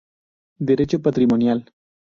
Derecho 0.57 0.97
patrimonial. 0.99 1.71